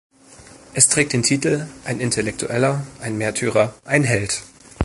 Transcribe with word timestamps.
Es 0.73 0.89
trägt 0.89 1.13
den 1.13 1.21
Titel 1.21 1.67
"Ein 1.85 1.99
Intellektueller, 1.99 2.87
ein 3.01 3.19
Märtyrer, 3.19 3.75
ein 3.85 4.03
Held". 4.03 4.41